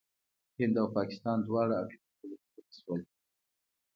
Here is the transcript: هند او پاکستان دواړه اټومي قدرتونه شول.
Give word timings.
هند 0.59 0.75
او 0.81 0.87
پاکستان 0.97 1.37
دواړه 1.47 1.73
اټومي 1.81 2.31
قدرتونه 2.39 2.75
شول. 2.79 3.01